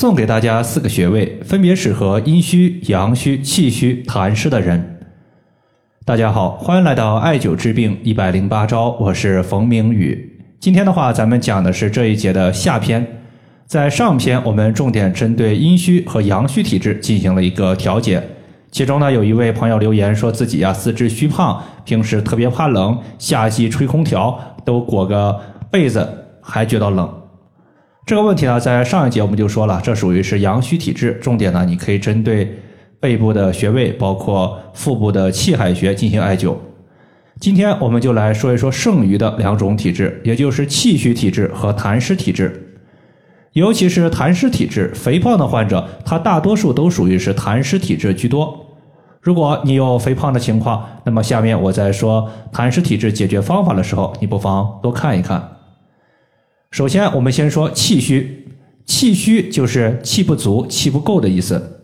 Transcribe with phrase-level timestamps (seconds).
[0.00, 4.98] 送给大家四个穴位，分别适合阴虚、阳虚、气虚、痰湿的人。
[6.06, 10.40] 大家好，欢迎来到艾灸治病一百零八招，我是冯明宇。
[10.58, 13.06] 今天的话，咱们讲的是这一节的下篇。
[13.66, 18.26] 在上篇，我们重点针对阴虚和阳虚体质进行了一个调节。
[18.70, 25.38] 其中呢，有一位朋友留言说自己呀四肢虚胖，平时特别怕冷，夏季吹空调都裹个
[25.70, 26.08] 被子
[26.40, 27.19] 还觉得冷。
[28.10, 31.16] 这个问题呢，在上一节我们就说了，这属于是阳虚体质。
[31.22, 32.58] 重点呢，你可以针对
[32.98, 36.56] 背部的穴位，包括腹部的气海穴进行艾灸。
[37.38, 42.80] 今天我们就来说一说剩余的两种体质，也就是气虚体质和痰湿体质。
[43.52, 48.66] 尤其是痰湿体质，肥胖的患者，他大多数都属于是痰湿体质居多。
[49.20, 55.59] 如果你有肥胖的情况，那么下面我在说痰湿体质解决方法的时候，你不妨多看一看。
[56.70, 58.46] 首先，我们先说气虚。
[58.86, 61.80] 气虚就是气不足、气不够的意思。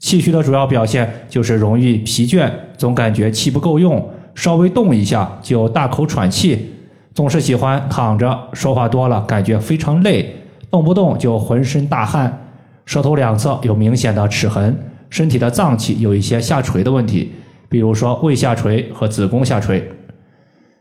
[0.00, 6.72] 气虚的主要表现就是容易疲倦，总感觉气不够用，稍微动一下就大口喘气，
[7.14, 10.34] 总是喜欢躺着，说话多了感觉非常累，
[10.68, 12.46] 动不动就浑身大汗，
[12.86, 14.76] 舌头两侧有明显的齿痕，
[15.10, 17.32] 身体的脏器有一些下垂的问题，
[17.68, 19.88] 比如说胃下垂和子宫下垂。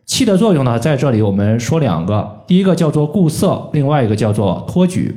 [0.05, 5.15] 气的作用呢，在这里我们说两个，第一个叫做固涩，另外一个叫做托举。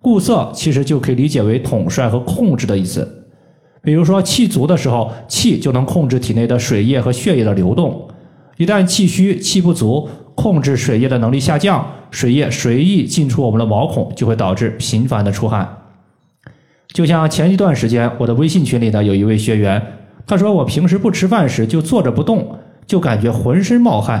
[0.00, 3.26] 固涩其实就可以理解为统帅和控制的意思。
[3.82, 8.08] 比如说气足的时候，气就能控制体内的水液和血液的流动；
[8.58, 15.66] 一旦气虚、气不足，控制水液的能力下降，水液随意进出我们的毛孔，就会导致频繁的出汗。
[16.92, 19.82] 就像前一段时间，我的微信群里呢有一位学员，
[20.26, 22.54] 他说我平时不吃饭时就坐着不动。
[22.90, 24.20] 就感觉浑身冒汗，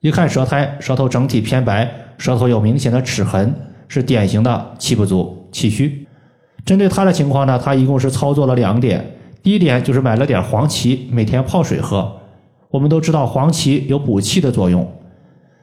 [0.00, 3.54] 一看舌苔，舌头整体偏白，舌头有明显的齿痕，
[3.88, 6.06] 是典型的气不足、气虚。
[6.62, 9.02] 针对他的情况呢，他一共是操作了两点。
[9.42, 12.20] 第一点就是买了点黄芪，每天泡水喝。
[12.70, 14.86] 我们都知道黄芪有补气的作用。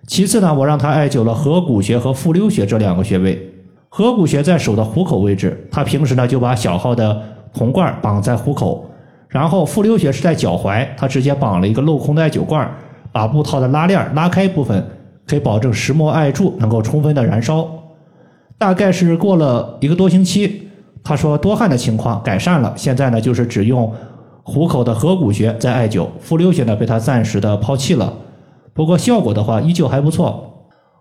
[0.07, 3.53] 其次呢，我让他艾灸了合谷穴和复溜穴这两个穴位。
[3.89, 7.21] 合谷穴在手的虎口位置，他平时呢就把小号的
[7.53, 8.86] 铜罐绑在虎口。
[9.27, 12.69] 然后复溜穴是在脚踝，他直接绑了一个镂空的艾灸罐，
[13.11, 14.83] 把布套的拉链拉开部分，
[15.25, 17.67] 可以保证石墨艾柱能够充分的燃烧。
[18.57, 20.69] 大概是过了一个多星期，
[21.03, 23.93] 他说多汗的情况改善了，现在呢就是只用
[24.43, 28.13] 虎口的合谷穴在艾灸，复溜穴呢被他暂时的抛弃了。
[28.73, 30.43] 不过效果的话依旧还不错。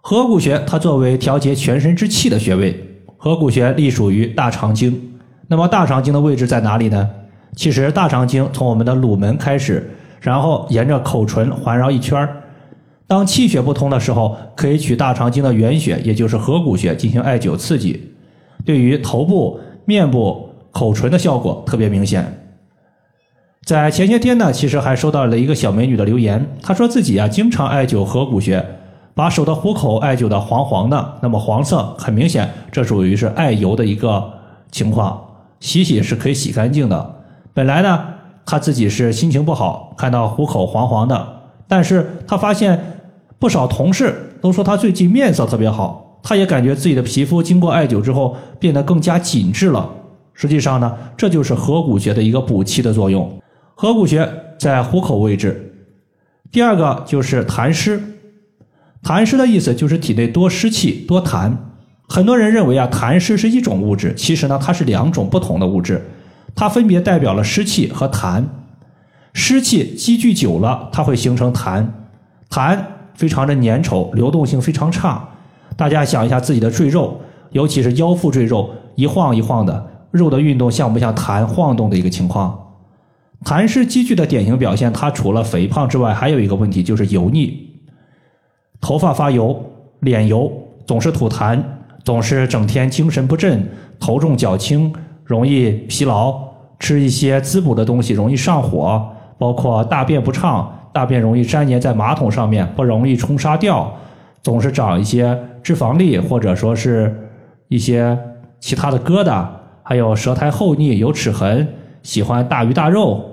[0.02, 2.78] 合谷穴它作为调节全身之气的穴位，
[3.16, 5.00] 合谷穴隶属于大肠经。
[5.48, 7.10] 那么大肠经的位置在哪里呢？
[7.54, 9.90] 其实大肠经从我们的乳门开始，
[10.20, 12.42] 然后沿着口唇环绕一圈儿。
[13.06, 18.14] 当气血不通的时候，可以取大肠经的原穴，也就是合谷穴进行艾灸刺激，
[18.64, 22.42] 对于头部、面部、口唇的效果特别明显。
[23.64, 28.64] 在前些天呢，其实还收到了一个小美女的留言，她说自己啊经常艾灸合谷穴，
[29.14, 34.32] 把手的虎口艾灸的黄黄的，那么黄色很明显，这属于是艾油的一个
[34.70, 35.20] 情况，
[35.60, 37.15] 洗洗是可以洗干净的。
[37.56, 38.04] 本来呢，
[38.44, 41.26] 他自己是心情不好，看到虎口黄黄的，
[41.66, 42.78] 但是他发现
[43.38, 49.90] 不少同事都说他最近面色特别好，他也感觉自己的皮肤经过艾灸之后变得更加紧致了。
[50.34, 53.40] 实际上呢，这就是合谷穴的一个补气的作用。
[53.74, 55.88] 合谷穴在虎口位置。
[56.52, 57.98] 第二个就是痰湿，
[59.02, 61.50] 痰湿的意思就是体内多湿气、多痰。
[62.06, 66.06] 很多人认为啊，痰湿是一种物质，其实呢，它是两种不同的物质。
[66.56, 68.42] 它分别代表了湿气和痰，
[69.34, 71.86] 湿气积聚久了，它会形成痰，
[72.48, 72.78] 痰
[73.14, 75.28] 非常的粘稠，流动性非常差。
[75.76, 82.58] 大家想一下自己的赘肉，尤其是腰腹赘肉，一晃一晃的，肉的运动像不像痰晃动的一个情况？
[83.44, 87.68] 痰湿积聚的典型表现，它除了肥胖之外，还有一个问题就是油腻，
[88.80, 89.62] 头发发油，
[90.00, 90.50] 脸油，
[90.86, 91.62] 总是吐痰，
[92.02, 93.68] 总是整天精神不振，
[94.00, 94.90] 头重脚轻。
[95.26, 96.45] 容易疲劳，
[96.78, 99.06] 吃一些滋补的东西容易上火，
[99.38, 103.92] 包括大便不畅，大便容易粘黏在马桶上面，不容易冲沙掉，
[104.42, 107.14] 总是长一些脂肪粒或者说是
[107.68, 108.18] 一些
[108.60, 109.46] 其他的疙瘩，
[109.82, 111.66] 还有舌苔厚腻有齿痕，
[112.02, 113.24] 喜欢大鱼大肉。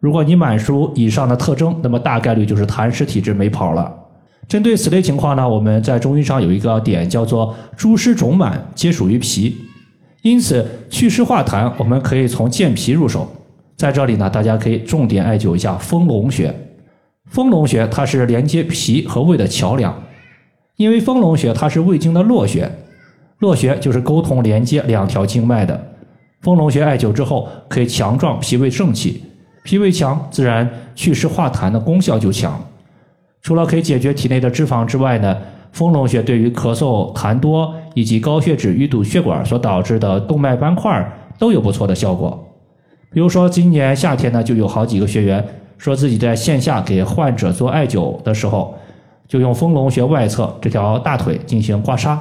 [0.00, 3.92] 如果你满足以上的特征，那么大概率就是痰湿体质没跑了。
[4.46, 9.56] 针对此类情况呢，我们在中医上有一个点叫做诸湿肿满皆属于脾。
[10.28, 13.26] 因此，祛湿化痰，我们可以从健脾入手。
[13.78, 16.54] 在这里呢，大家可以重点艾灸一下丰隆穴。
[17.30, 20.02] 丰隆穴它是连接脾和胃的桥梁，
[20.76, 22.70] 因为丰隆穴它是胃经的络穴，
[23.38, 25.82] 络穴就是沟通连接两条经脉的。
[26.42, 29.22] 丰隆穴艾灸之后，可以强壮脾胃正气，
[29.62, 32.62] 脾胃强，自然祛湿化痰的功效就强。
[33.40, 35.36] 除了可以解决体内的脂肪之外呢，
[35.78, 41.08] 丰隆穴对于咳嗽、痰多以及高血脂淤堵血管所导致的动脉斑块
[41.38, 42.36] 都有不错的效果。
[43.12, 45.44] 比如说，今年夏天呢，就有好几个学员
[45.76, 48.74] 说自己在线下给患者做艾灸的时候，
[49.28, 52.18] 就用丰隆穴外侧这条大腿进行刮痧。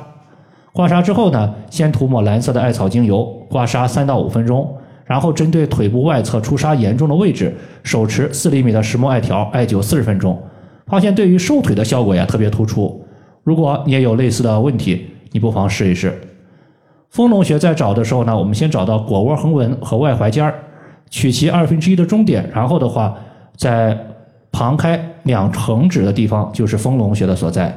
[0.72, 4.72] 刮痧之后呢，先涂抹蓝色的艾草精油，刮痧三到五分钟，
[5.04, 10.40] 然后针对腿部外侧出痧严重的位置，手持四厘米的石墨艾条艾灸四十分钟，
[10.86, 13.04] 发现对于瘦腿的效果呀特别突出。
[13.48, 16.14] 如果你也有类似的问题，你不妨试一试。
[17.12, 20.54] 丰隆穴在找的时候呢，我们先找到腘窝横纹和外踝尖儿，
[21.10, 23.16] 取其二分之一的中点，然后的话，
[23.56, 23.98] 在
[24.52, 27.74] 旁开两横指的地方就是丰隆穴的所在。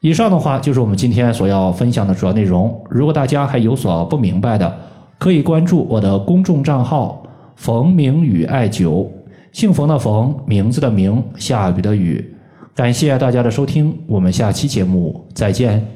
[0.00, 2.78] 以上的话就是我们今天所要分享的主要内容。
[2.90, 4.70] 如果大家还有所不明白的，
[5.18, 7.22] 可以关注我的公众账号
[7.56, 9.08] “冯明宇艾灸”，
[9.50, 12.33] 姓冯的冯，名字的名，下雨的雨。
[12.74, 15.93] 感谢大家的收听，我们下期节目再见。